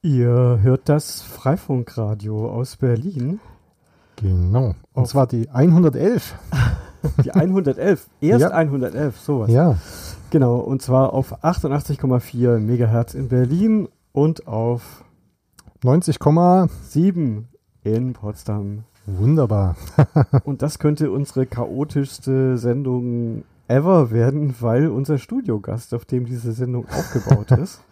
[0.00, 3.40] Ihr hört das Freifunkradio aus Berlin.
[4.24, 4.74] Genau.
[4.94, 6.34] Und Auf zwar die 111.
[7.22, 8.08] Die 111.
[8.22, 8.48] Erst ja.
[8.48, 9.50] 111, sowas.
[9.50, 9.76] Ja.
[10.30, 10.56] Genau.
[10.56, 15.04] Und zwar auf 88,4 Megahertz in Berlin und auf
[15.82, 17.42] 90,7
[17.82, 18.84] in Potsdam.
[19.04, 19.76] Wunderbar.
[20.44, 26.86] und das könnte unsere chaotischste Sendung ever werden, weil unser Studiogast, auf dem diese Sendung
[26.88, 27.82] aufgebaut ist,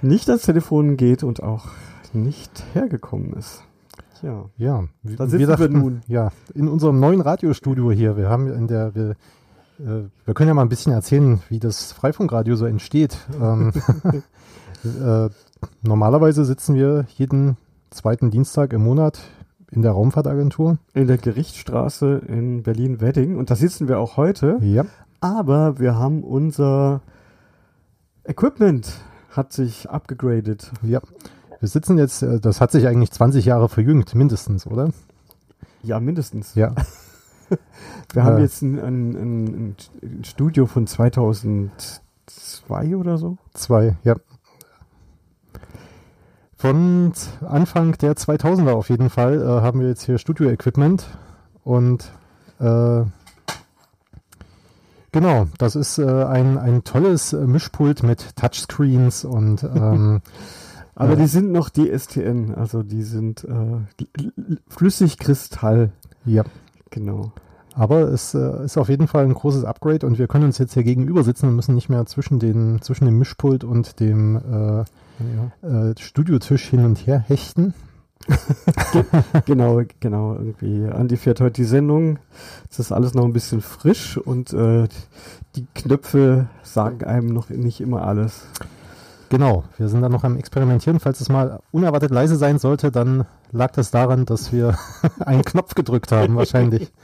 [0.00, 1.66] nicht ans Telefon geht und auch
[2.14, 3.62] nicht hergekommen ist.
[4.22, 4.46] Ja.
[4.56, 6.00] Ja, da sitzen wir, dachten, wir nun.
[6.06, 8.16] Ja, in unserem neuen Radiostudio hier.
[8.16, 9.10] Wir haben in der, wir,
[9.80, 13.18] äh, wir können ja mal ein bisschen erzählen, wie das Freifunkradio so entsteht.
[13.40, 13.72] ähm,
[14.84, 15.28] äh,
[15.82, 17.56] normalerweise sitzen wir jeden
[17.90, 19.20] zweiten Dienstag im Monat
[19.70, 20.78] in der Raumfahrtagentur.
[20.94, 23.36] In der Gerichtsstraße in Berlin-Wedding.
[23.36, 24.58] Und da sitzen wir auch heute.
[24.62, 24.84] Ja.
[25.20, 27.00] Aber wir haben unser
[28.24, 28.92] Equipment
[29.30, 30.72] hat sich abgegradet.
[30.82, 31.00] Ja.
[31.60, 34.90] Wir sitzen jetzt, äh, das hat sich eigentlich 20 Jahre verjüngt, mindestens, oder?
[35.82, 36.54] Ja, mindestens.
[36.54, 36.74] Ja.
[38.12, 38.42] Wir haben äh.
[38.42, 43.36] jetzt ein, ein, ein, ein, Studio von 2002 oder so.
[43.54, 44.16] Zwei, ja.
[46.56, 47.12] Von
[47.46, 51.06] Anfang der 2000er auf jeden Fall äh, haben wir jetzt hier Studio-Equipment
[51.64, 52.10] und
[52.58, 53.04] äh,
[55.12, 60.20] Genau, das ist äh, ein, ein tolles Mischpult mit Touchscreens und ähm,
[60.96, 64.06] Aber äh, die sind noch DSTN, also die sind äh,
[64.68, 65.92] Flüssigkristall.
[66.24, 66.44] Ja.
[66.90, 67.32] Genau.
[67.74, 70.72] Aber es äh, ist auf jeden Fall ein großes Upgrade und wir können uns jetzt
[70.72, 74.84] hier gegenüber sitzen und müssen nicht mehr zwischen, den, zwischen dem Mischpult und dem äh,
[75.62, 75.90] ja.
[75.90, 77.74] äh, Studiotisch hin und her hechten.
[79.44, 80.86] genau, genau, irgendwie.
[80.86, 82.18] Andi fährt heute die Sendung.
[82.70, 84.88] Es ist alles noch ein bisschen frisch und äh,
[85.54, 88.46] die Knöpfe sagen einem noch nicht immer alles.
[89.28, 91.00] Genau, wir sind dann noch am Experimentieren.
[91.00, 94.78] Falls es mal unerwartet leise sein sollte, dann lag das daran, dass wir
[95.24, 96.92] einen Knopf gedrückt haben, wahrscheinlich.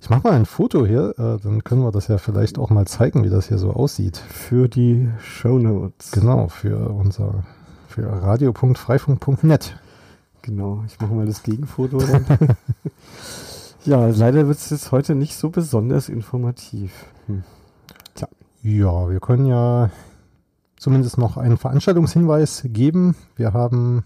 [0.00, 2.86] Ich mache mal ein Foto hier, äh, dann können wir das ja vielleicht auch mal
[2.86, 4.16] zeigen, wie das hier so aussieht.
[4.16, 6.12] Für die Show Notes.
[6.12, 7.42] Genau, für unser
[7.88, 9.76] für radio.freifunk.net.
[10.42, 11.98] Genau, ich mache mal das Gegenfoto.
[13.84, 17.06] ja, leider wird es jetzt heute nicht so besonders informativ.
[17.26, 17.42] Hm.
[18.14, 18.28] Tja.
[18.62, 19.90] Ja, wir können ja
[20.78, 23.16] zumindest noch einen Veranstaltungshinweis geben.
[23.36, 24.04] Wir haben,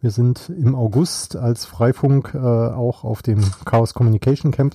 [0.00, 4.74] wir sind im August als Freifunk äh, auch auf dem Chaos Communication Camp.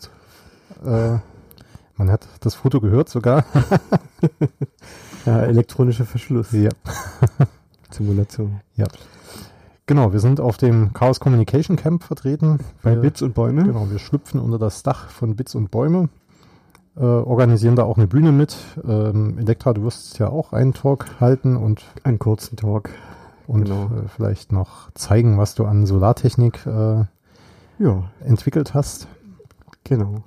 [0.85, 1.17] Äh,
[1.97, 3.45] man hat das Foto gehört sogar.
[5.25, 6.51] ja, elektronischer Verschluss.
[6.51, 6.71] Ja.
[7.91, 8.61] Simulation.
[8.75, 8.87] Ja.
[9.85, 12.59] Genau, wir sind auf dem Chaos Communication Camp vertreten.
[12.81, 13.63] Bei wir, Bits und Bäume.
[13.63, 16.09] Genau, wir schlüpfen unter das Dach von Bits und Bäume
[16.95, 18.57] äh, organisieren da auch eine Bühne mit.
[18.87, 22.89] Ähm, Elektra, du wirst ja auch einen Talk halten und einen kurzen Talk.
[23.47, 23.85] Und genau.
[23.85, 27.05] äh, vielleicht noch zeigen, was du an Solartechnik äh,
[27.79, 28.03] ja.
[28.23, 29.07] entwickelt hast.
[29.83, 30.23] Genau.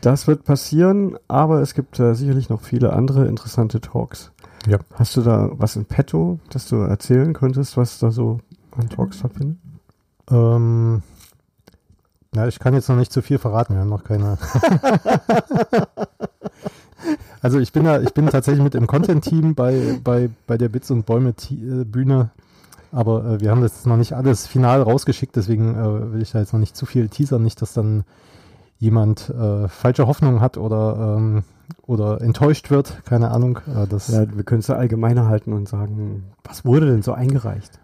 [0.00, 4.32] Das wird passieren, aber es gibt äh, sicherlich noch viele andere interessante Talks.
[4.66, 4.78] Ja.
[4.94, 8.38] Hast du da was in petto, dass du erzählen könntest, was da so
[8.76, 9.58] an Talks stattfindet?
[10.30, 11.02] Ähm,
[12.34, 14.38] ja, ich kann jetzt noch nicht zu viel verraten, wir haben noch keine.
[17.42, 20.90] also ich bin da, ich bin tatsächlich mit im Content-Team bei, bei, bei der Bits
[20.90, 22.30] und Bäume äh, Bühne.
[22.90, 26.38] Aber äh, wir haben das noch nicht alles final rausgeschickt, deswegen äh, will ich da
[26.38, 28.04] jetzt noch nicht zu viel teasern, nicht, dass dann
[28.78, 31.44] jemand äh, falsche Hoffnungen hat oder, ähm,
[31.86, 33.60] oder enttäuscht wird, keine Ahnung.
[33.66, 37.12] Äh, das ja, wir können es ja allgemeiner halten und sagen, was wurde denn so
[37.12, 37.78] eingereicht?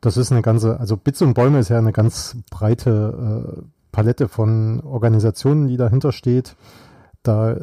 [0.00, 3.62] Das ist eine ganze, also Bits und Bäume ist ja eine ganz breite äh,
[3.92, 6.56] Palette von Organisationen, die dahinter steht.
[7.22, 7.56] Da,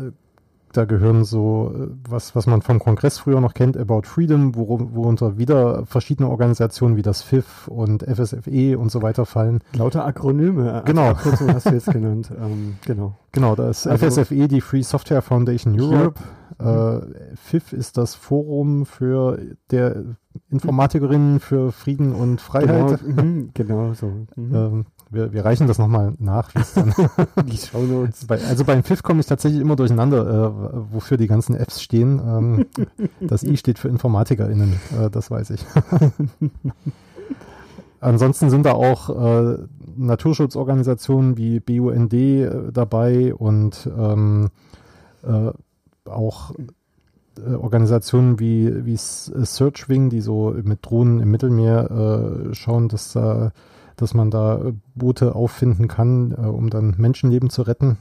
[0.74, 4.80] da gehören so, äh, was, was man vom Kongress früher noch kennt, About Freedom, wo,
[4.94, 9.62] worunter wieder verschiedene Organisationen wie das FIF und FSFE und so weiter fallen.
[9.74, 10.84] Lauter Akronyme.
[10.86, 11.10] Genau.
[11.10, 12.32] Abkürzung hast du jetzt genannt.
[12.46, 13.16] Ähm, genau.
[13.32, 16.20] Genau, da ist also, FSFE die Free Software Foundation Europe.
[16.60, 17.06] Europe.
[17.34, 19.40] Äh, FIF ist das Forum für
[19.72, 20.18] der
[20.50, 23.00] Informatikerinnen für Frieden und Freiheit.
[23.02, 24.08] Genau, mhm, genau so.
[24.36, 24.56] Mhm.
[24.56, 26.52] Ähm, wir, wir reichen das nochmal nach,
[27.46, 28.26] die Shownotes.
[28.26, 32.20] Bei, also beim Pfiff komme ich tatsächlich immer durcheinander, äh, wofür die ganzen Fs stehen.
[32.20, 32.66] Ähm,
[33.20, 35.66] das I steht für InformatikerInnen, äh, das weiß ich.
[38.00, 39.58] Ansonsten sind da auch äh,
[39.96, 44.50] Naturschutzorganisationen wie BUND äh, dabei und ähm,
[45.24, 45.52] äh,
[46.08, 46.52] auch
[47.40, 53.52] äh, Organisationen wie, wie Searchwing, die so mit Drohnen im Mittelmeer schauen, dass, da,
[53.96, 57.98] dass man da Boote auffinden kann, äh, um dann Menschenleben zu retten.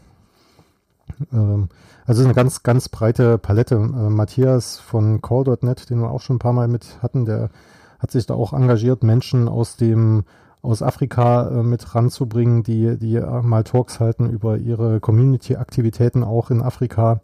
[1.32, 1.68] Ähm,
[2.06, 3.76] also eine ganz, ganz breite Palette.
[3.76, 7.50] Äh, Matthias von Call.net, den wir auch schon ein paar Mal mit hatten, der
[7.98, 10.24] hat sich da auch engagiert, Menschen aus dem
[10.62, 16.62] aus Afrika äh, mit ranzubringen, die, die mal Talks halten über ihre Community-Aktivitäten auch in
[16.62, 17.20] Afrika,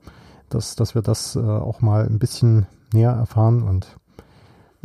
[0.51, 3.97] dass, dass wir das äh, auch mal ein bisschen näher erfahren und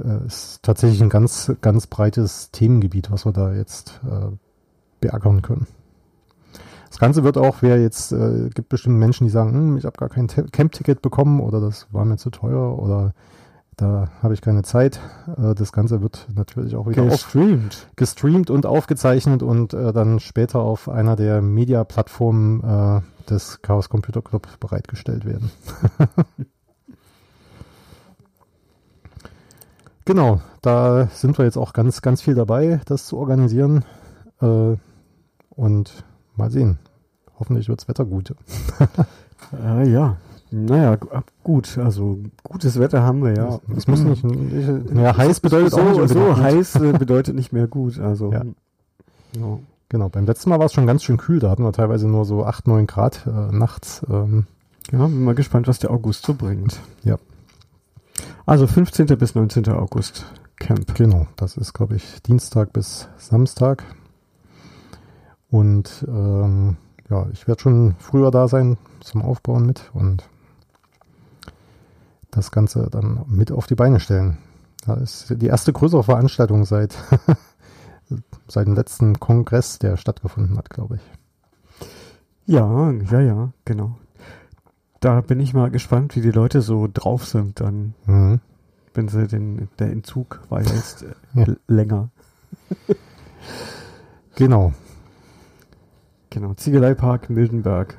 [0.04, 4.36] äh, ist tatsächlich ein ganz, ganz breites Themengebiet, was wir da jetzt äh,
[5.02, 5.68] beackern können.
[6.90, 9.98] Das Ganze wird auch, wer jetzt, äh, gibt bestimmt Menschen, die sagen, hm, ich habe
[9.98, 13.14] gar kein Camp-Ticket bekommen oder das war mir zu teuer oder
[13.78, 15.02] da habe ich keine Zeit.
[15.38, 20.60] Äh, das Ganze wird natürlich auch wieder gestreamt, gestreamt und aufgezeichnet und äh, dann später
[20.60, 25.52] auf einer der Media-Plattformen äh, des Chaos Computer Club bereitgestellt werden.
[30.06, 33.84] genau, da sind wir jetzt auch ganz, ganz viel dabei, das zu organisieren.
[34.42, 34.76] Äh,
[35.50, 36.04] und
[36.36, 36.80] mal sehen.
[37.40, 38.34] Hoffentlich wird das Wetter gut.
[39.54, 40.18] äh, ja,
[40.52, 40.98] naja,
[41.44, 43.60] gut, also gutes Wetter haben wir ja.
[43.76, 44.24] Es muss nicht,
[44.94, 48.32] ja, heiß bedeutet so, auch nicht so heiß äh, bedeutet nicht mehr gut, also.
[48.32, 48.44] Ja.
[49.38, 49.60] ja.
[49.90, 52.26] Genau, beim letzten Mal war es schon ganz schön kühl, da hatten wir teilweise nur
[52.26, 54.06] so 8, 9 Grad äh, nachts.
[54.10, 54.46] Ähm.
[54.92, 56.80] Ja, bin mal gespannt, was der August so bringt.
[57.04, 57.18] Ja.
[58.48, 59.08] Also 15.
[59.18, 59.70] bis 19.
[59.70, 60.26] August
[60.58, 60.94] Camp.
[60.94, 63.84] Genau, das ist, glaube ich, Dienstag bis Samstag.
[65.50, 66.78] Und ähm,
[67.10, 70.30] ja, ich werde schon früher da sein zum Aufbauen mit und
[72.30, 74.38] das Ganze dann mit auf die Beine stellen.
[74.86, 76.96] Das ist die erste größere Veranstaltung seit,
[78.48, 81.88] seit dem letzten Kongress, der stattgefunden hat, glaube ich.
[82.46, 83.98] Ja, ja, ja, genau.
[85.00, 88.40] Da bin ich mal gespannt, wie die Leute so drauf sind dann, mhm.
[88.94, 91.46] wenn sie den, der Entzug war jetzt äh, ja.
[91.68, 92.10] länger.
[94.36, 94.74] genau.
[96.30, 97.98] Genau, Ziegeleipark Mildenberg.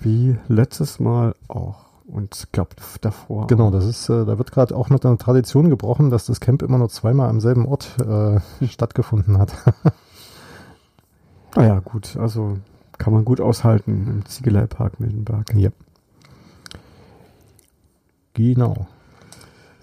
[0.00, 1.86] Wie letztes Mal auch.
[2.06, 3.46] Und ich glaube davor.
[3.46, 6.62] Genau, das ist, äh, da wird gerade auch mit einer Tradition gebrochen, dass das Camp
[6.62, 9.54] immer nur zweimal am selben Ort äh, stattgefunden hat.
[11.56, 12.58] naja, gut, also
[12.98, 15.54] kann man gut aushalten im Ziegeleipark Mildenberg.
[15.54, 15.70] Ja.
[18.34, 18.86] Genau.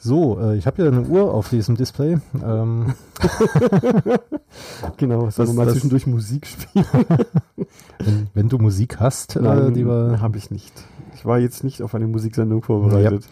[0.01, 2.19] So, äh, ich habe hier eine Uhr auf diesem Display.
[2.41, 2.93] Ähm.
[4.97, 6.85] genau, sollen wir mal zwischendurch Musik spielen?
[7.99, 10.21] wenn, wenn, du Musik hast, äh, Nein, lieber.
[10.21, 10.73] habe ich nicht.
[11.15, 13.23] Ich war jetzt nicht auf eine Musiksendung vorbereitet.
[13.23, 13.29] Ja,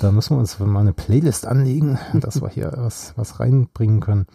[0.00, 4.26] da müssen wir uns mal eine Playlist anlegen, dass wir hier was, was reinbringen können.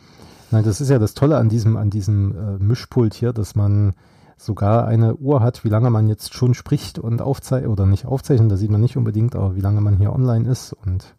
[0.52, 3.94] Nein, das ist ja das Tolle an diesem, an diesem äh, Mischpult hier, dass man
[4.46, 8.52] sogar eine Uhr hat, wie lange man jetzt schon spricht und aufzeichnet oder nicht aufzeichnet,
[8.52, 11.16] da sieht man nicht unbedingt, aber wie lange man hier online ist und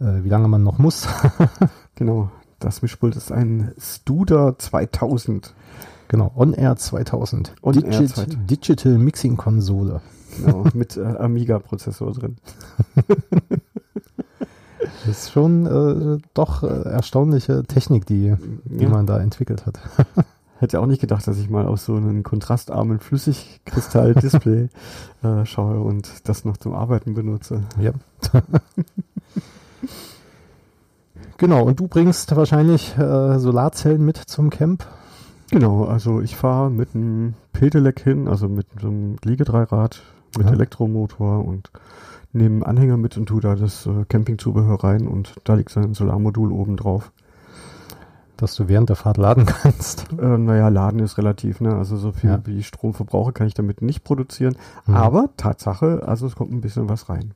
[0.00, 1.06] äh, wie lange man noch muss.
[1.94, 5.54] genau, das Mischpult ist ein Studer 2000.
[6.08, 7.54] Genau, On Air 2000.
[7.62, 8.50] On Digit, Air 2000.
[8.50, 10.00] Digital Mixing Konsole.
[10.38, 12.36] Genau, mit äh, Amiga-Prozessor drin.
[14.78, 18.34] das ist schon äh, doch äh, erstaunliche Technik, die,
[18.64, 18.88] die ja.
[18.88, 19.78] man da entwickelt hat.
[20.60, 24.68] Hätte auch nicht gedacht, dass ich mal auf so einen kontrastarmen Flüssigkristall-Display
[25.22, 27.62] äh, schaue und das noch zum Arbeiten benutze.
[27.80, 27.92] Ja.
[31.38, 34.86] Genau, und du bringst wahrscheinlich äh, Solarzellen mit zum Camp?
[35.50, 40.02] Genau, also ich fahre mit einem Pedelec hin, also mit einem Liegedreirad,
[40.36, 40.52] mit ja.
[40.52, 41.70] Elektromotor und
[42.34, 45.80] nehme einen Anhänger mit und tue da das äh, Campingzubehör rein und da liegt so
[45.80, 47.10] ein Solarmodul oben drauf.
[48.40, 50.06] Dass du während der Fahrt laden kannst?
[50.18, 51.76] Äh, naja, laden ist relativ, ne?
[51.76, 52.40] Also so viel ja.
[52.46, 54.56] wie ich Strom verbrauche, kann ich damit nicht produzieren.
[54.86, 54.94] Mhm.
[54.94, 57.32] Aber Tatsache, also es kommt ein bisschen was rein.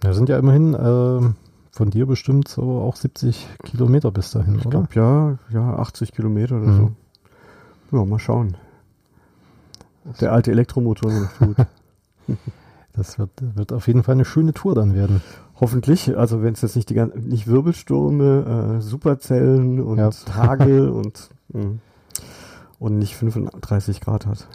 [0.00, 1.32] Da sind ja immerhin äh,
[1.70, 4.86] von dir bestimmt so auch 70 Kilometer bis dahin, ich oder?
[4.90, 6.94] Glaub, ja, ja, 80 Kilometer oder mhm.
[7.90, 7.96] so.
[7.96, 8.58] Ja, mal schauen.
[10.20, 11.56] Der alte Elektromotor noch tut.
[12.92, 15.22] das wird, wird auf jeden Fall eine schöne Tour dann werden.
[15.58, 20.10] Hoffentlich, also wenn es jetzt nicht die ganzen, nicht Wirbelstürme, äh, Superzellen und ja.
[20.34, 21.78] Hagel und, mh,
[22.78, 24.46] und nicht 35 Grad hat.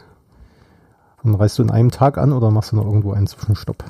[1.24, 3.84] Und reist du in einem Tag an oder machst du noch irgendwo einen Zwischenstopp?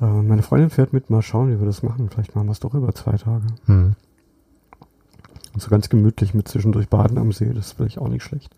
[0.00, 2.08] Äh, meine Freundin fährt mit, mal schauen, wie wir das machen.
[2.10, 3.46] Vielleicht machen wir es doch über zwei Tage.
[3.66, 3.94] Hm.
[5.52, 8.54] Und so ganz gemütlich mit zwischendurch Baden am See, das ist vielleicht auch nicht schlecht.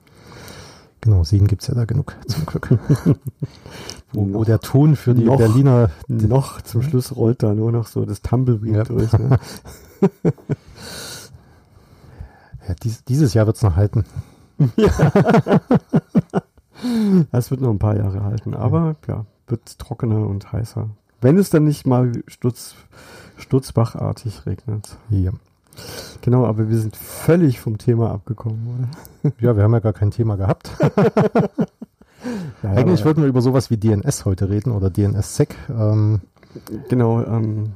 [1.02, 2.78] Genau, Seen gibt es ja da genug, zum Glück.
[4.12, 5.90] wo, wo, der Ton für die noch, Berliner...
[6.09, 8.85] Noch zum Schluss rollt da nur noch so das Tumbleweed ja.
[8.85, 9.12] durch.
[9.12, 9.38] Ne?
[12.68, 14.04] ja, dies, dieses Jahr wird es noch halten.
[17.32, 20.88] Es wird noch ein paar Jahre halten, aber ja, wird trockener und heißer.
[21.21, 22.75] Wenn es dann nicht mal Sturz,
[23.37, 24.97] sturzbachartig regnet.
[25.09, 25.32] Ja.
[26.22, 28.88] Genau, aber wir sind völlig vom Thema abgekommen,
[29.22, 29.32] oder?
[29.40, 30.70] ja, wir haben ja gar kein Thema gehabt.
[32.62, 35.56] Ja, Eigentlich aber- wollten wir über sowas wie DNS heute reden oder DNSSEC.
[35.68, 36.20] Ähm,
[36.88, 37.70] Genau, ähm,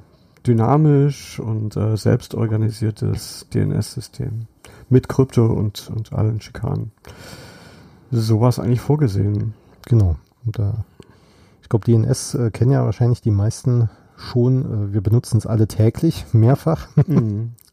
[0.47, 4.47] dynamisch und äh, selbstorganisiertes DNS-System.
[4.89, 6.93] Mit Krypto und, und allen Schikanen.
[8.13, 9.55] So war es eigentlich vorgesehen.
[9.87, 10.17] genau.
[10.45, 10.73] Und, äh,
[11.63, 14.91] ich glaube, DNS äh, kennen ja wahrscheinlich die meisten schon.
[14.91, 16.87] Äh, wir benutzen es alle täglich, mehrfach.
[17.09, 17.53] Mhm.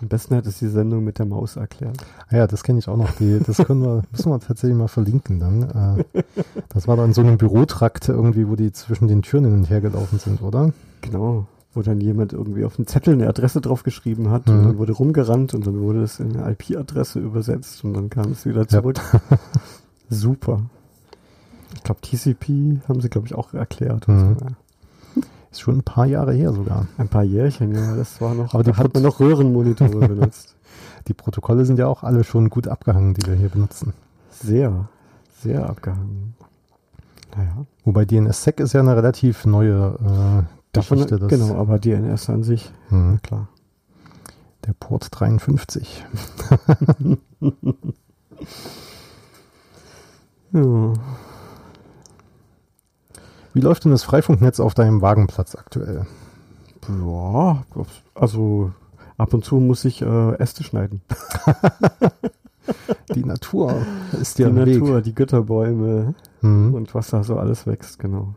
[0.00, 1.96] Am besten hat es die Sendung mit der Maus erklärt.
[2.28, 3.10] Ah ja, das kenne ich auch noch.
[3.12, 5.98] Die, das können wir, müssen wir tatsächlich mal verlinken dann.
[6.14, 6.22] Äh,
[6.68, 9.80] das war dann so einem Bürotrakt irgendwie, wo die zwischen den Türen hin und her
[9.80, 10.72] gelaufen sind, oder?
[11.00, 11.46] Genau.
[11.74, 14.54] Wo dann jemand irgendwie auf den Zettel eine Adresse draufgeschrieben hat Mhm.
[14.54, 18.30] und dann wurde rumgerannt und dann wurde es in eine IP-Adresse übersetzt und dann kam
[18.32, 19.00] es wieder zurück.
[20.08, 20.62] Super.
[21.74, 24.06] Ich glaube, TCP haben sie, glaube ich, auch erklärt.
[24.08, 24.36] Mhm.
[24.38, 24.46] so.
[25.50, 26.86] Ist schon ein paar Jahre her sogar.
[26.98, 27.96] Ein paar Jährchen, ja.
[27.96, 30.54] Das war noch, Aber die da hat man noch Röhrenmonitore benutzt.
[31.08, 33.94] Die Protokolle sind ja auch alle schon gut abgehangen, die wir hier benutzen.
[34.30, 34.88] Sehr,
[35.42, 36.34] sehr abgehangen.
[37.36, 37.64] Naja.
[37.84, 41.18] Wobei DNSSEC ist ja eine relativ neue äh, Davon, Geschichte.
[41.18, 43.20] das- genau, aber DNS an sich, Mhm.
[43.22, 43.48] klar.
[44.66, 46.04] Der Port 53.
[50.52, 50.92] Ja.
[53.58, 56.06] Wie läuft denn das Freifunknetz auf deinem Wagenplatz aktuell?
[56.88, 57.64] ja,
[58.14, 58.70] also
[59.16, 61.02] ab und zu muss ich äh, Äste schneiden.
[63.16, 63.74] Die Natur
[64.20, 64.80] ist dir die im Weg.
[64.80, 66.72] Natur, die Götterbäume Mhm.
[66.72, 68.34] und was da so alles wächst, genau.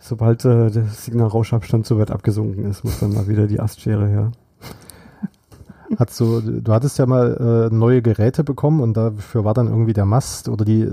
[0.00, 4.32] Sobald äh, der Signalrauschabstand so weit abgesunken ist, muss dann mal wieder die Astschere her.
[5.98, 9.92] Hast du, du hattest ja mal äh, neue Geräte bekommen und dafür war dann irgendwie
[9.92, 10.88] der Mast oder die,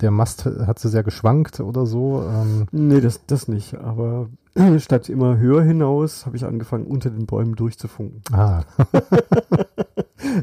[0.00, 2.22] der Mast hat so sehr geschwankt oder so.
[2.28, 3.74] Ähm, Nee, das, das nicht.
[3.78, 4.28] Aber
[4.78, 8.20] statt immer höher hinaus, habe ich angefangen, unter den Bäumen durchzufunken.
[8.32, 8.62] ah,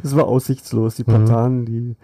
[0.04, 0.96] Es war aussichtslos.
[0.96, 1.06] Die Mhm.
[1.06, 1.96] Platanen, die,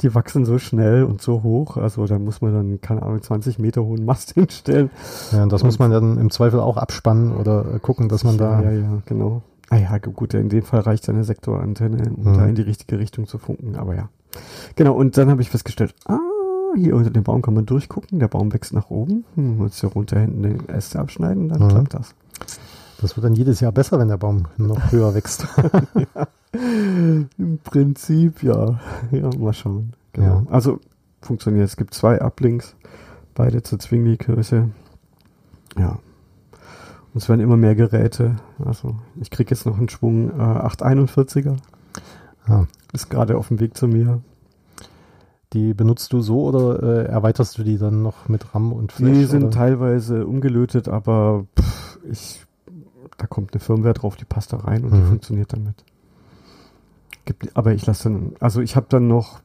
[0.00, 1.76] die wachsen so schnell und so hoch.
[1.76, 4.90] Also da muss man dann, keine Ahnung, 20 Meter hohen Mast hinstellen.
[5.32, 8.38] ja, und das muss man dann im Zweifel auch abspannen oder äh, gucken, dass man
[8.38, 8.62] da.
[8.62, 9.42] Ja, ja, ja, genau.
[9.70, 12.36] Ah ja, gu- gut, in dem Fall reicht eine Sektorantenne, um Mhm.
[12.36, 13.76] da in die richtige Richtung zu funken.
[13.76, 14.08] Aber ja.
[14.76, 16.18] Genau, und dann habe ich festgestellt, ah,
[16.74, 18.18] hier unter dem Baum kann man durchgucken.
[18.18, 19.24] Der Baum wächst nach oben.
[19.34, 21.68] Hm, jetzt hier runter hinten die Äste abschneiden, dann Mhm.
[21.68, 22.14] klappt das.
[23.00, 25.46] Das wird dann jedes Jahr besser, wenn der Baum noch höher wächst.
[26.52, 28.80] Im Prinzip, ja.
[29.10, 29.92] Ja, mal schauen.
[30.12, 30.26] Genau.
[30.26, 30.42] Ja.
[30.50, 30.80] Also
[31.22, 31.66] funktioniert.
[31.66, 32.74] Es gibt zwei Uplinks,
[33.34, 34.70] beide zur Zwingli-Kirche.
[35.78, 35.98] Ja.
[37.18, 38.36] Und es werden immer mehr Geräte.
[38.64, 41.56] Also ich kriege jetzt noch einen Schwung äh, 841er.
[42.46, 42.66] Ah.
[42.92, 44.20] Ist gerade auf dem Weg zu mir.
[45.52, 49.10] Die benutzt du so oder äh, erweiterst du die dann noch mit RAM und Flash?
[49.12, 49.50] Die sind oder?
[49.50, 52.46] teilweise umgelötet, aber pff, ich,
[53.16, 55.08] da kommt eine Firmware drauf, die passt da rein und die Mhm.
[55.08, 55.84] funktioniert damit.
[57.24, 59.40] Gibt, aber ich lasse dann, also ich habe dann noch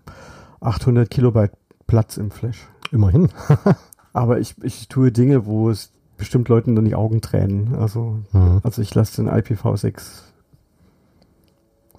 [0.62, 1.54] 800 Kilobyte
[1.88, 2.68] Platz im Flash.
[2.92, 3.30] Immerhin.
[4.16, 5.92] Aber ich, ich tue Dinge, wo es
[6.24, 7.76] bestimmt Leuten dann die Augen tränen.
[7.76, 8.62] Also, Mhm.
[8.64, 10.24] also ich lasse den IPv6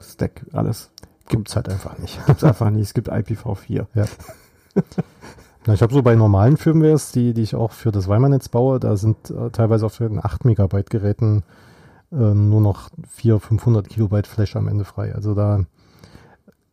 [0.00, 0.90] Stack alles.
[1.28, 2.24] Gibt's halt einfach nicht.
[2.26, 2.82] Gibt's einfach nicht.
[2.82, 3.86] Es gibt IPv4.
[5.66, 8.80] Na, ich habe so bei normalen Firmwares, die, die ich auch für das Weimar-Netz baue,
[8.80, 11.42] da sind äh, teilweise auf den 8 Megabyte Geräten
[12.12, 15.14] äh, nur noch 400, 500 Kilobyte Flash am Ende frei.
[15.14, 15.64] Also da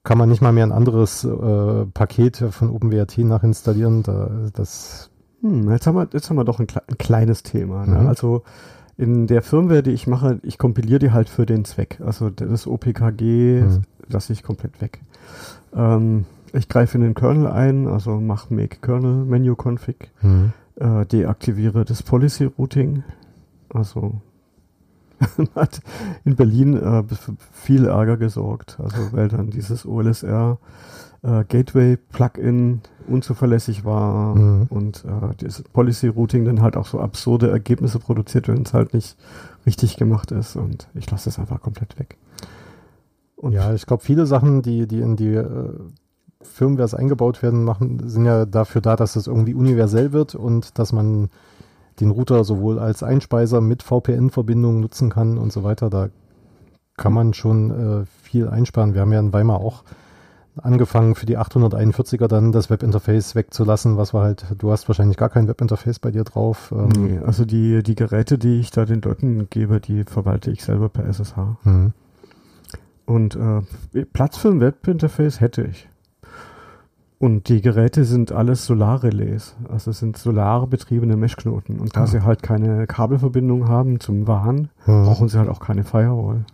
[0.03, 4.03] kann man nicht mal mehr ein anderes äh, Paket von OpenWRT nachinstallieren.
[4.03, 5.10] Da, das,
[5.41, 7.85] Hm, jetzt haben wir, jetzt haben wir doch ein, ein kleines Thema.
[7.85, 7.99] Ne?
[8.01, 8.07] Mhm.
[8.07, 8.43] Also
[8.97, 11.99] in der Firmware, die ich mache, ich kompiliere die halt für den Zweck.
[12.05, 13.81] Also das OPKG Mhm.
[14.09, 15.01] lasse ich komplett weg.
[15.75, 21.05] Ähm, ich greife in den Kernel ein, also mache make Kernel Menu Config, hm, äh,
[21.05, 23.03] deaktiviere das Policy Routing.
[23.73, 24.15] Also
[25.55, 25.81] hat
[26.25, 28.77] in Berlin äh, für viel Ärger gesorgt.
[28.81, 30.57] Also weil dann dieses OLSR
[31.23, 34.67] äh, Gateway Plugin unzuverlässig war Mhm.
[34.69, 38.93] und äh, dieses Policy Routing dann halt auch so absurde Ergebnisse produziert, wenn es halt
[38.93, 39.17] nicht
[39.65, 40.55] richtig gemacht ist.
[40.55, 42.17] Und ich lasse das einfach komplett weg.
[43.35, 45.73] Und ja, ich glaube, viele Sachen, die, die in die äh,
[46.43, 50.91] Firmwares eingebaut werden, machen, sind ja dafür da, dass es irgendwie universell wird und dass
[50.93, 51.29] man
[52.01, 55.89] den Router sowohl als Einspeiser mit VPN-Verbindung nutzen kann und so weiter.
[55.89, 56.09] Da
[56.97, 58.93] kann man schon äh, viel einsparen.
[58.93, 59.83] Wir haben ja in Weimar auch
[60.57, 65.29] angefangen für die 841er dann das Webinterface wegzulassen, was war halt, du hast wahrscheinlich gar
[65.29, 66.73] kein Webinterface bei dir drauf.
[66.75, 70.63] Ähm, nee, also die, die Geräte, die ich da den Leuten gebe, die verwalte ich
[70.63, 71.35] selber per SSH.
[71.63, 71.93] hm.
[73.05, 75.89] Und äh, Platz für ein Webinterface hätte ich.
[77.21, 79.55] Und die Geräte sind alles Solarrelais.
[79.71, 81.79] Also es sind solarbetriebene Meshknoten.
[81.79, 82.07] Und da Ah.
[82.07, 85.03] sie halt keine Kabelverbindung haben zum WAN, Mhm.
[85.05, 86.45] brauchen sie halt auch keine Firewall.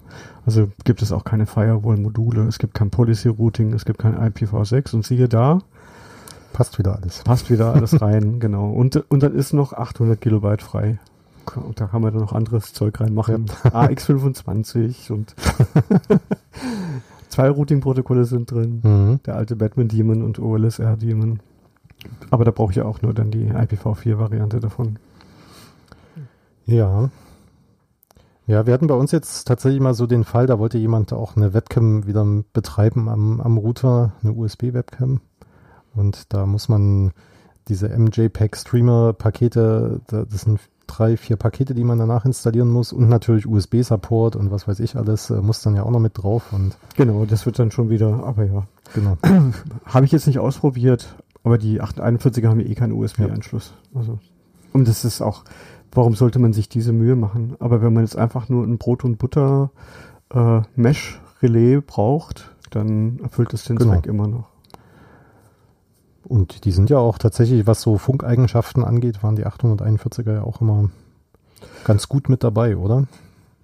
[0.46, 2.42] Also gibt es auch keine Firewall-Module.
[2.48, 4.94] Es gibt kein Policy-Routing, es gibt kein IPv6.
[4.94, 5.60] Und siehe da,
[6.52, 7.20] Passt wieder alles.
[7.24, 8.70] passt wieder alles rein, genau.
[8.70, 11.00] Und, und dann ist noch 800 Kilobyte frei.
[11.56, 13.46] Und da kann man dann noch anderes Zeug reinmachen.
[13.72, 15.34] AX25 und
[17.38, 18.80] zwei Routing-Protokolle sind drin.
[18.84, 19.20] Mhm.
[19.28, 21.40] Der alte Batman Daemon und OLSR Daemon.
[22.32, 24.98] Aber da brauche ich ja auch nur dann die IPv4-Variante davon.
[26.66, 27.12] Ja.
[28.48, 31.36] Ja, wir hatten bei uns jetzt tatsächlich mal so den Fall, da wollte jemand auch
[31.36, 35.22] eine Webcam wieder betreiben am, am Router, eine USB-Webcam.
[35.94, 37.12] Und da muss man
[37.68, 43.46] diese MJPEG-Streamer-Pakete, da- das sind drei, vier Pakete, die man danach installieren muss und natürlich
[43.48, 46.78] USB-Support und was weiß ich alles, äh, muss dann ja auch noch mit drauf und
[46.96, 48.64] Genau, das wird dann schon wieder, aber ja.
[48.94, 49.18] genau.
[49.86, 53.74] Habe ich jetzt nicht ausprobiert, aber die 841er haben ja eh keinen USB-Anschluss.
[53.94, 54.20] Also,
[54.74, 55.44] und das ist auch,
[55.92, 57.56] warum sollte man sich diese Mühe machen?
[57.60, 59.72] Aber wenn man jetzt einfach nur ein Brot- und Butter
[60.30, 60.62] äh,
[61.86, 63.94] braucht, dann erfüllt es den Genau.
[63.94, 64.46] Zweck immer noch.
[66.28, 70.62] Und die sind ja auch tatsächlich, was so Funkeigenschaften angeht, waren die 841er ja auch
[70.62, 70.90] immer
[71.86, 73.08] ganz gut mit dabei, oder?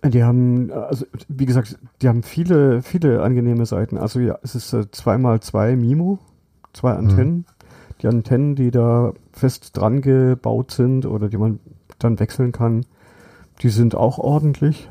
[0.06, 3.98] Die haben, also wie gesagt, die haben viele, viele angenehme Seiten.
[3.98, 6.20] Also ja, es ist äh, zweimal zwei MIMO,
[6.74, 7.46] zwei Antennen.
[8.02, 11.60] Die Antennen, die da fest dran gebaut sind oder die man
[12.00, 12.86] dann wechseln kann,
[13.62, 14.90] die sind auch ordentlich.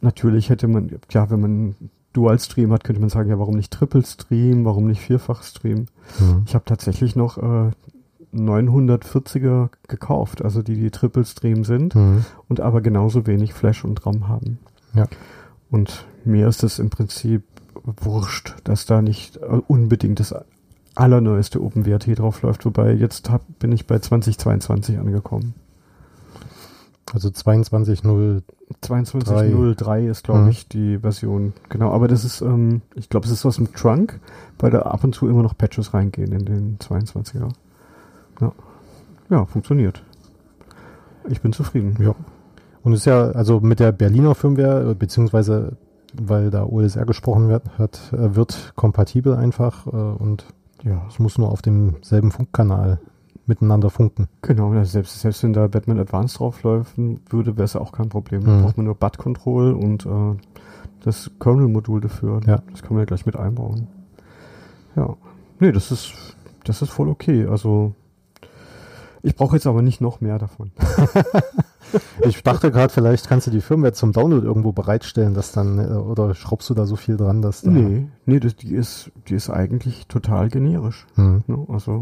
[0.00, 1.74] Natürlich hätte man, ja, wenn man
[2.14, 5.86] Dual Stream hat, könnte man sagen, ja, warum nicht Triple Stream, warum nicht Vierfach Stream?
[6.18, 6.44] Mhm.
[6.46, 7.70] Ich habe tatsächlich noch äh,
[8.34, 12.24] 940er gekauft, also die die Triple Stream sind Mhm.
[12.48, 14.58] und aber genauso wenig Flash und RAM haben.
[14.94, 15.06] Ja.
[15.70, 17.42] Und mir ist es im Prinzip
[17.84, 20.34] wurscht, dass da nicht äh, unbedingt das
[20.94, 25.54] allerneueste OpenWrt drauf läuft, wobei jetzt hab, bin ich bei 2022 angekommen.
[27.14, 28.42] Also 22.0
[28.82, 30.48] 22.03 ist, glaube Mhm.
[30.48, 31.52] ich, die Version.
[31.68, 34.18] Genau, aber das ist, ähm, ich glaube, es ist aus dem Trunk,
[34.58, 37.48] weil da ab und zu immer noch Patches reingehen in den 22er.
[38.40, 38.52] Ja,
[39.30, 40.02] ja funktioniert.
[41.28, 41.96] Ich bin zufrieden.
[42.00, 42.14] Ja.
[42.82, 45.76] Und es ist ja, also mit der Berliner Firmware, beziehungsweise
[46.20, 50.46] weil da OSR gesprochen wird, hat, äh, wird kompatibel einfach äh, und
[50.82, 52.98] Ja, es muss nur auf demselben Funkkanal
[53.46, 54.28] miteinander funken.
[54.42, 58.08] Genau, also selbst, selbst wenn da Batman Advanced drauflaufen würde, wäre es ja auch kein
[58.08, 58.44] Problem.
[58.44, 58.62] Da Mhm.
[58.62, 60.34] braucht man nur BAT Control und äh,
[61.02, 62.40] das Kernel-Modul dafür.
[62.46, 62.62] Ja.
[62.70, 63.88] Das kann man ja gleich mit einbauen.
[64.96, 65.16] Ja.
[65.60, 66.12] Nee, das ist,
[66.64, 67.46] das ist voll okay.
[67.46, 67.92] Also
[69.22, 70.70] ich brauche jetzt aber nicht noch mehr davon.
[72.26, 75.92] Ich dachte gerade, vielleicht kannst du die Firmware zum Download irgendwo bereitstellen, dass dann, äh,
[75.92, 77.70] oder schraubst du da so viel dran, dass da.
[77.70, 81.06] Nee, nee, das, die ist, die ist eigentlich total generisch.
[81.14, 81.44] Hm.
[81.46, 81.66] Ne?
[81.68, 82.00] Also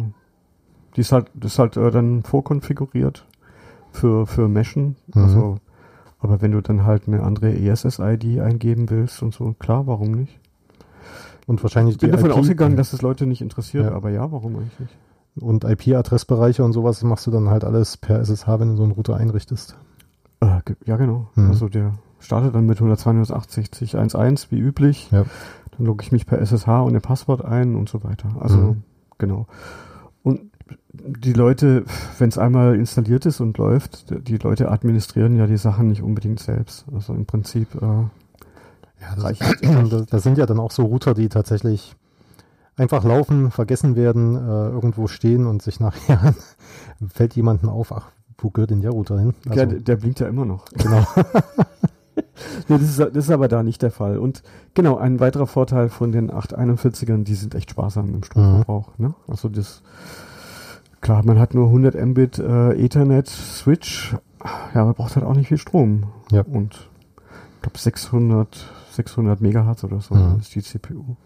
[0.97, 3.27] die ist halt, das ist halt äh, dann vorkonfiguriert
[3.93, 4.97] für, für Meshen.
[5.15, 5.23] Mhm.
[5.23, 5.57] Also,
[6.21, 10.39] aber wenn du dann halt eine andere ESS-ID eingeben willst und so, klar, warum nicht?
[11.47, 13.93] Und wahrscheinlich Ich bin davon IP ausgegangen, dass es Leute nicht interessiert, Ja.
[13.97, 14.97] aber ja, warum eigentlich nicht?
[15.41, 18.93] und IP-Adressbereiche und sowas machst du dann halt alles per SSH, wenn du so einen
[18.93, 19.77] Router einrichtest.
[20.41, 21.29] Äh, ja, genau.
[21.37, 21.49] Mhm.
[21.49, 25.09] Also der startet dann mit 192.1.1 wie üblich.
[25.11, 25.25] Ja.
[25.77, 28.29] Dann logge ich mich per SSH und ein Passwort ein und so weiter.
[28.41, 28.83] Also, Mhm.
[29.19, 29.47] genau.
[30.23, 30.41] Und
[30.93, 31.85] die Leute,
[32.19, 36.41] wenn es einmal installiert ist und läuft, die Leute administrieren ja die Sachen nicht unbedingt
[36.41, 36.85] selbst.
[36.93, 38.11] Also im Prinzip, äh, Ja,
[39.15, 41.97] das, Reicht das, das sind ja dann auch so Router, die tatsächlich
[42.77, 46.35] einfach laufen, vergessen werden, äh, irgendwo stehen und sich nachher
[47.09, 49.35] fällt jemandem auf, ach, wo gehört denn der Router hin?
[49.47, 50.65] Also, ja, der, der blinkt ja immer noch.
[50.73, 51.07] genau.
[52.69, 54.19] Nee, das, ist, das ist aber da nicht der Fall.
[54.19, 54.43] Und
[54.75, 58.99] genau, ein weiterer Vorteil von den 841ern, die sind echt sparsam im Stromverbrauch.
[58.99, 59.15] Ne?
[59.29, 59.83] Also das,
[61.03, 64.17] klar, man hat nur 100 Mbit äh, Ethernet Switch,
[64.75, 66.05] ja, man braucht halt auch nicht viel Strom.
[66.31, 66.43] Ja.
[66.43, 66.89] Und
[67.57, 70.39] ich glaube 600, 600 Megahertz oder so Mhm.
[70.41, 71.17] ist die CPU.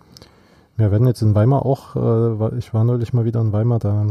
[0.76, 4.06] Wir werden jetzt in Weimar auch, äh, ich war neulich mal wieder in Weimar, da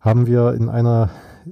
[0.00, 1.10] haben wir in einer,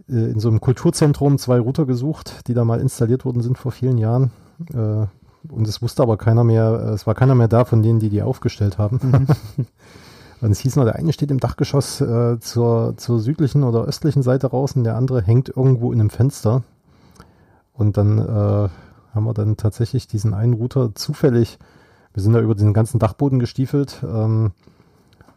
[0.08, 3.70] äh, in so einem Kulturzentrum zwei Router gesucht, die da mal installiert worden sind vor
[3.72, 4.30] vielen Jahren.
[4.72, 5.06] Äh,
[5.48, 8.08] und es wusste aber keiner mehr, äh, es war keiner mehr da von denen, die
[8.08, 9.26] die aufgestellt haben.
[10.40, 14.22] Und es hieß nur, der eine steht im Dachgeschoss äh, zur, zur südlichen oder östlichen
[14.22, 16.62] Seite raus und der andere hängt irgendwo in einem Fenster.
[17.72, 18.68] Und dann äh,
[19.14, 21.58] haben wir dann tatsächlich diesen einen Router zufällig,
[22.12, 24.52] wir sind da über den ganzen Dachboden gestiefelt ähm,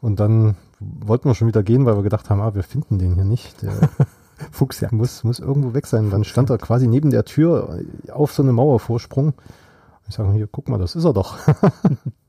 [0.01, 3.15] und dann wollten wir schon wieder gehen, weil wir gedacht haben, ah, wir finden den
[3.15, 3.62] hier nicht.
[3.62, 3.73] Der
[4.51, 4.88] Fuchs, ja.
[4.91, 6.09] muss, muss irgendwo weg sein.
[6.09, 7.79] Dann stand er quasi neben der Tür
[8.12, 9.33] auf so einem Mauervorsprung.
[10.07, 11.38] Ich sage, hier, guck mal, das ist er doch.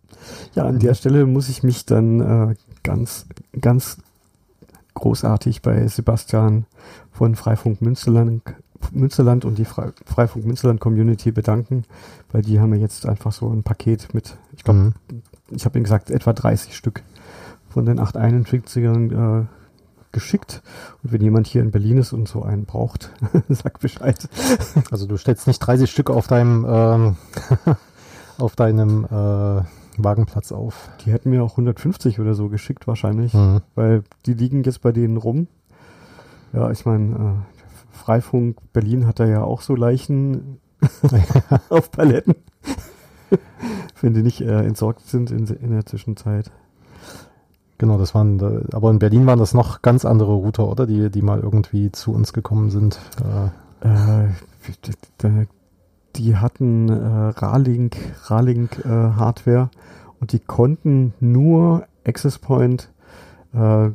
[0.55, 3.27] Ja, an der Stelle muss ich mich dann äh, ganz,
[3.61, 3.99] ganz
[4.94, 6.66] großartig bei Sebastian
[7.12, 8.42] von Freifunk Münsterland,
[8.92, 11.85] Münsterland und die Fre Freifunk Münsterland Community bedanken,
[12.33, 14.94] weil die haben mir jetzt einfach so ein Paket mit, ich glaube, mhm.
[15.51, 17.03] ich habe ihnen gesagt, etwa 30 Stück
[17.68, 19.46] von den 841ern äh,
[20.12, 20.62] geschickt.
[21.03, 23.11] Und wenn jemand hier in Berlin ist und so einen braucht,
[23.49, 24.29] sag Bescheid.
[24.90, 27.16] Also du stellst nicht 30 Stück auf deinem ähm,
[28.38, 29.62] auf deinem äh,
[30.04, 30.90] Wagenplatz auf.
[31.04, 33.60] Die hätten mir auch 150 oder so geschickt wahrscheinlich, mhm.
[33.74, 35.48] weil die liegen jetzt bei denen rum.
[36.52, 40.58] Ja, ich meine, äh, Freifunk Berlin hat da ja auch so Leichen
[41.68, 42.34] auf Paletten,
[44.00, 46.50] wenn die nicht äh, entsorgt sind in, in der Zwischenzeit.
[47.78, 50.86] Genau, das waren, aber in Berlin waren das noch ganz andere Router, oder?
[50.86, 52.98] Die, die mal irgendwie zu uns gekommen sind.
[53.82, 54.28] Äh, äh,
[56.16, 56.94] die hatten äh,
[57.38, 59.70] Ralink, Ralink äh, Hardware
[60.20, 62.90] und die konnten nur Access Point,
[63.53, 63.90] äh,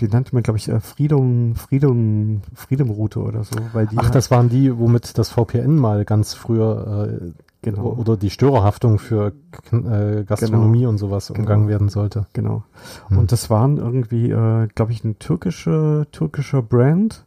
[0.00, 3.56] die nannte man, glaube ich, äh, Freedom, Freedom, Freedom Router oder so.
[3.72, 7.32] Weil die Ach, das waren die, womit das VPN mal ganz früher äh,
[7.66, 7.94] Genau.
[7.94, 9.32] Oder die Störerhaftung für
[9.72, 10.90] äh, Gastronomie genau.
[10.90, 11.40] und sowas genau.
[11.40, 12.26] umgangen werden sollte.
[12.32, 12.62] Genau.
[13.08, 13.18] Hm.
[13.18, 17.24] Und das waren irgendwie, äh, glaube ich, ein türkischer, türkischer Brand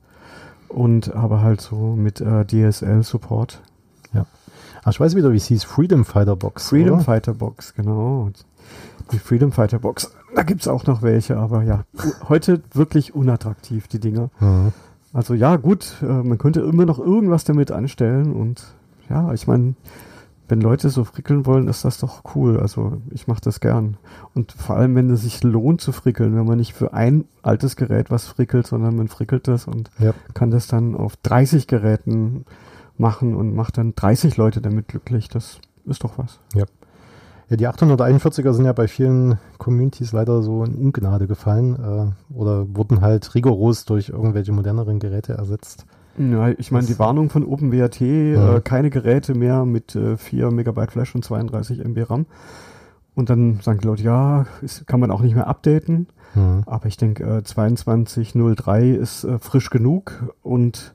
[0.69, 3.61] und aber halt so mit äh, DSL-Support.
[4.83, 6.69] Ach, ich weiß wieder, wie es hieß, Freedom Fighter Box.
[6.69, 7.03] Freedom oder?
[7.03, 8.29] Fighter Box, genau.
[9.11, 10.11] Die Freedom Fighter Box.
[10.35, 11.85] Da gibt es auch noch welche, aber ja,
[12.27, 14.29] heute wirklich unattraktiv, die Dinger.
[14.39, 14.71] Mhm.
[15.11, 18.63] Also ja, gut, äh, man könnte immer noch irgendwas damit anstellen und
[19.09, 19.73] ja, ich meine,
[20.49, 22.59] wenn Leute so frickeln wollen, ist das doch cool.
[22.59, 23.97] Also ich mache das gern.
[24.33, 27.75] Und vor allem, wenn es sich lohnt zu frickeln, wenn man nicht für ein altes
[27.75, 30.13] Gerät was frickelt, sondern man frickelt das und ja.
[30.33, 32.45] kann das dann auf 30 Geräten
[32.99, 35.29] machen und macht dann 30 Leute damit glücklich.
[35.29, 36.39] Das ist doch was.
[36.53, 36.65] Ja.
[37.49, 42.67] Ja, die 841er sind ja bei vielen Communities leider so in Ungnade gefallen äh, oder
[42.75, 45.87] wurden halt rigoros durch irgendwelche moderneren Geräte ersetzt.
[46.17, 48.57] Ja, ich meine, die Warnung von OpenWrt, ja.
[48.57, 52.25] äh, keine Geräte mehr mit äh, 4 Megabyte Flash und 32 MB RAM.
[53.15, 56.07] Und dann sagen die Leute, ja, ist, kann man auch nicht mehr updaten.
[56.35, 56.63] Mhm.
[56.65, 60.93] Aber ich denke, äh, 22.03 ist äh, frisch genug und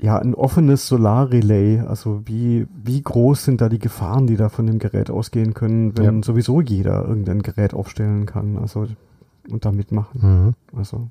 [0.00, 4.66] ja, ein offenes Solarrelay, also wie, wie groß sind da die Gefahren, die da von
[4.66, 6.22] dem Gerät ausgehen können, wenn ja.
[6.22, 8.86] sowieso jeder irgendein Gerät aufstellen kann, also
[9.50, 10.54] und da mitmachen.
[10.72, 10.78] Mhm.
[10.78, 11.08] Also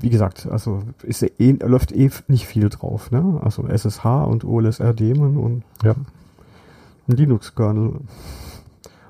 [0.00, 3.40] wie gesagt, also ist eh, läuft eh nicht viel drauf, ne?
[3.42, 5.94] Also SSH und OLSR-Daemon und ja.
[7.08, 8.00] ein Linux-Kernel.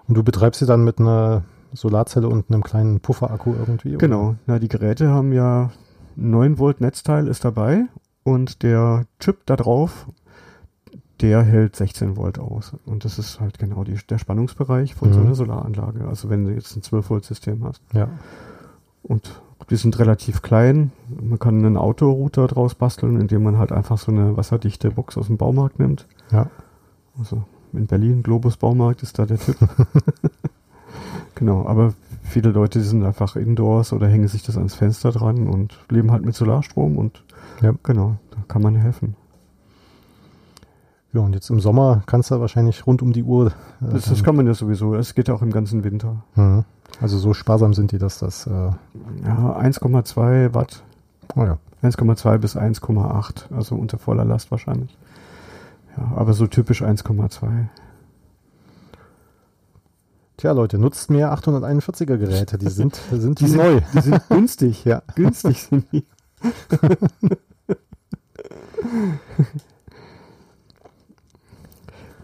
[0.06, 3.96] Und du betreibst sie dann mit einer Solarzelle und einem kleinen Pufferakku irgendwie?
[3.96, 4.36] Genau.
[4.46, 5.70] Na, die Geräte haben ja
[6.16, 7.84] 9 Volt Netzteil ist dabei
[8.22, 10.06] und der Chip da drauf,
[11.20, 12.72] der hält 16 Volt aus.
[12.84, 15.12] Und das ist halt genau die, der Spannungsbereich von mhm.
[15.12, 16.06] so einer Solaranlage.
[16.06, 17.82] Also wenn du jetzt ein 12 Volt System hast.
[17.92, 18.08] Ja.
[19.02, 20.92] Und die sind relativ klein.
[21.08, 25.26] Man kann einen Autorouter draus basteln, indem man halt einfach so eine wasserdichte Box aus
[25.28, 26.06] dem Baumarkt nimmt.
[26.30, 26.50] Ja.
[27.18, 29.56] Also in Berlin, Globus Baumarkt ist da der Tipp.
[31.34, 31.94] genau, aber
[32.24, 36.10] viele Leute die sind einfach indoors oder hängen sich das ans Fenster dran und leben
[36.10, 37.22] halt mit Solarstrom und
[37.62, 37.74] ja.
[37.82, 39.14] genau, da kann man helfen.
[41.12, 43.52] Ja, und jetzt im Sommer kannst du wahrscheinlich rund um die Uhr.
[43.80, 44.96] Äh, das, das, kann man ja sowieso.
[44.96, 46.24] Es geht ja auch im ganzen Winter.
[46.34, 46.64] Mhm.
[47.00, 48.48] Also so sparsam sind die, dass das.
[48.48, 50.82] Äh ja, 1,2 Watt.
[51.36, 51.58] Oh ja.
[51.84, 53.54] 1,2 bis 1,8.
[53.54, 54.98] Also unter voller Last wahrscheinlich.
[55.96, 57.68] Ja, aber so typisch 1,2.
[60.44, 62.58] Tja, Leute, nutzt mehr 841er Geräte.
[62.58, 63.80] Die sind, sind die neu.
[63.94, 65.00] die sind günstig, ja.
[65.14, 66.04] günstig sind die.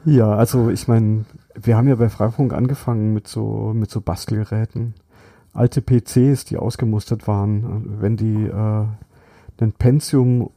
[0.05, 4.93] Ja, also ich meine, wir haben ja bei Freifunk angefangen mit so mit so Bastelgeräten.
[5.55, 8.03] Alte PCs, die ausgemustert waren.
[8.03, 8.85] Wenn die äh,
[9.61, 10.51] einen Pentium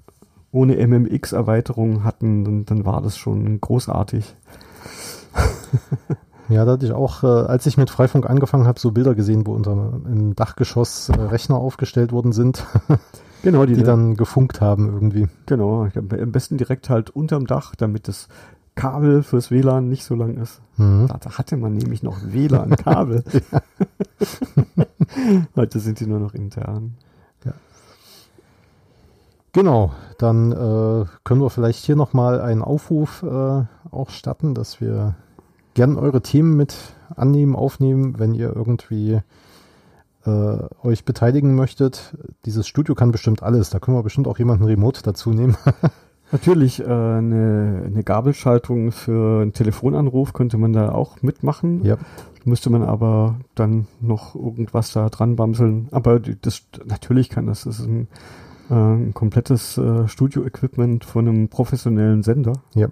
[0.52, 4.36] ohne MMX-Erweiterung hatten, dann, dann war das schon großartig.
[6.54, 9.48] Ja, da hatte ich auch, äh, als ich mit Freifunk angefangen habe, so Bilder gesehen,
[9.48, 9.72] wo unter
[10.06, 12.64] im Dachgeschoss äh, Rechner aufgestellt worden sind.
[13.42, 15.28] genau, die, die dann gefunkt haben irgendwie.
[15.48, 18.28] Genau, am besten direkt halt unterm Dach, damit das
[18.76, 20.62] Kabel fürs WLAN nicht so lang ist.
[20.78, 21.08] Mhm.
[21.08, 23.24] Da hatte man nämlich noch WLAN-Kabel.
[25.56, 26.96] Heute sind die nur noch intern.
[27.46, 27.54] Ja.
[29.54, 35.16] Genau, dann äh, können wir vielleicht hier nochmal einen Aufruf äh, auch starten, dass wir
[35.74, 36.76] gern eure Themen mit
[37.16, 39.20] annehmen, aufnehmen, wenn ihr irgendwie
[40.26, 42.16] äh, euch beteiligen möchtet.
[42.46, 43.70] Dieses Studio kann bestimmt alles.
[43.70, 45.58] Da können wir bestimmt auch jemanden remote dazu nehmen.
[46.32, 51.86] Natürlich, äh, eine, eine Gabelschaltung für einen Telefonanruf könnte man da auch mitmachen.
[51.86, 51.98] Ja.
[52.44, 55.90] Müsste man aber dann noch irgendwas da dran bamseln.
[55.92, 57.66] Aber das natürlich kann das.
[57.66, 58.08] Das ist ein,
[58.70, 62.54] äh, ein komplettes äh, Studio-Equipment von einem professionellen Sender.
[62.74, 62.88] Ja.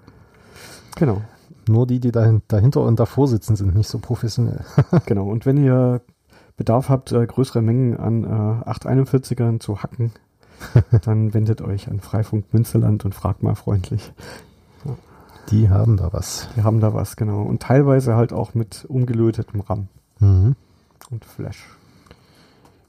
[0.96, 1.22] Genau.
[1.68, 4.64] Nur die, die dahin, dahinter und davor sitzen, sind nicht so professionell.
[5.06, 5.28] Genau.
[5.28, 6.00] Und wenn ihr
[6.56, 10.12] Bedarf habt, äh, größere Mengen an äh, 841ern zu hacken,
[11.04, 14.12] dann wendet euch an Freifunk Münsterland und fragt mal freundlich.
[15.50, 16.48] Die haben da was.
[16.56, 17.42] Die haben da was, genau.
[17.42, 19.88] Und teilweise halt auch mit umgelötetem RAM
[20.20, 20.54] Mhm.
[21.10, 21.64] und Flash.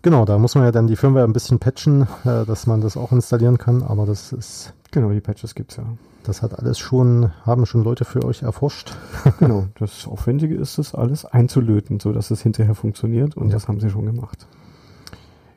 [0.03, 2.95] Genau, da muss man ja dann die Firmware ein bisschen patchen, äh, dass man das
[2.95, 5.83] auch installieren kann, aber das ist, Genau, die Patches gibt's ja.
[6.23, 8.95] das hat alles schon, haben schon Leute für euch erforscht.
[9.39, 13.53] Genau, das Aufwendige ist es, alles einzulöten, sodass es hinterher funktioniert und Ja.
[13.53, 14.45] das haben sie schon gemacht.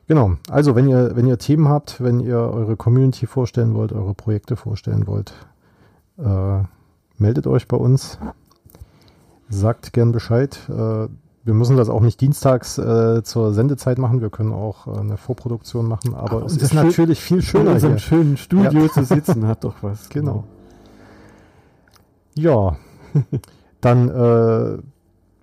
[0.07, 4.15] Genau, also wenn ihr, wenn ihr Themen habt, wenn ihr eure Community vorstellen wollt, eure
[4.15, 5.33] Projekte vorstellen wollt,
[6.17, 6.63] äh,
[7.19, 8.17] meldet euch bei uns,
[9.49, 10.59] sagt gern Bescheid.
[10.69, 11.07] Äh,
[11.47, 15.17] wir müssen das auch nicht dienstags äh, zur Sendezeit machen, wir können auch äh, eine
[15.17, 17.99] Vorproduktion machen, aber, Aber es ist schön- natürlich viel In schöner unserem hier.
[17.99, 20.09] schönen Studio zu sitzen hat doch was.
[20.17, 20.43] Genau.
[22.35, 22.75] Ja,
[23.81, 24.77] dann äh,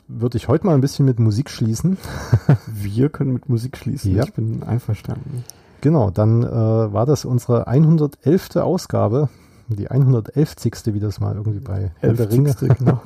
[0.06, 1.96] würde ich heute mal ein bisschen mit Musik schließen.
[2.66, 4.14] Wir können mit Musik schließen.
[4.14, 4.24] Ja.
[4.24, 5.44] Ich bin einverstanden.
[5.80, 6.46] Genau, dann äh,
[6.92, 8.56] war das unsere 111.
[8.56, 9.28] Ausgabe,
[9.68, 10.56] die 111.
[10.86, 12.54] wie das mal irgendwie bei Herr der Ringe.
[12.60, 13.00] Genau.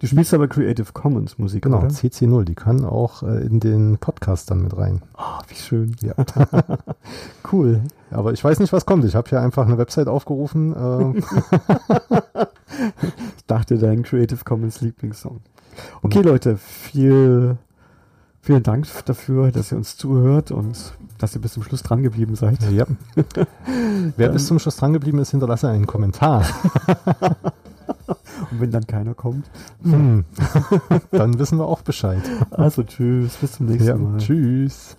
[0.00, 1.88] Du spielst aber Creative Commons Musik, Genau, oder?
[1.88, 5.02] CC0, die kann auch äh, in den Podcast dann mit rein.
[5.14, 5.96] Ah, wie schön.
[6.02, 6.14] Ja.
[7.52, 7.82] Cool.
[8.10, 9.04] Aber ich weiß nicht, was kommt.
[9.04, 10.74] Ich habe hier einfach eine Website aufgerufen.
[10.74, 11.22] Äh,
[13.36, 15.40] Ich dachte, dein Creative Commons Lieblingssong.
[16.02, 17.56] Okay, Leute, viel,
[18.46, 22.34] vielen Dank dafür, dass ihr uns zuhört und dass ihr bis zum Schluss dran geblieben
[22.36, 22.58] seid.
[22.70, 22.86] ja.
[24.16, 26.44] Wer bis zum Schluss dran geblieben ist, hinterlasse einen Kommentar.
[28.50, 29.46] Und wenn dann keiner kommt,
[29.82, 30.24] Hm.
[31.10, 32.20] dann wissen wir auch Bescheid.
[32.50, 34.18] also tschüss, bis zum nächsten Ja, Mal.
[34.18, 34.96] tschüss.